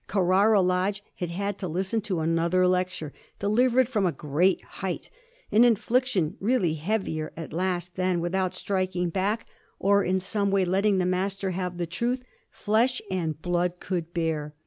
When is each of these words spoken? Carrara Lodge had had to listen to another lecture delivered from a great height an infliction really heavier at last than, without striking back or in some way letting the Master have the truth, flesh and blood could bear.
Carrara 0.07 0.61
Lodge 0.61 1.03
had 1.17 1.29
had 1.29 1.59
to 1.59 1.67
listen 1.67 2.01
to 2.01 2.21
another 2.21 2.65
lecture 2.65 3.13
delivered 3.37 3.87
from 3.87 4.07
a 4.07 4.11
great 4.11 4.63
height 4.81 5.11
an 5.51 5.63
infliction 5.63 6.37
really 6.39 6.73
heavier 6.73 7.31
at 7.37 7.53
last 7.53 7.95
than, 7.97 8.19
without 8.19 8.55
striking 8.55 9.11
back 9.11 9.45
or 9.77 10.03
in 10.03 10.19
some 10.19 10.49
way 10.49 10.65
letting 10.65 10.97
the 10.97 11.05
Master 11.05 11.51
have 11.51 11.77
the 11.77 11.85
truth, 11.85 12.23
flesh 12.49 12.99
and 13.11 13.39
blood 13.43 13.79
could 13.79 14.11
bear. 14.11 14.55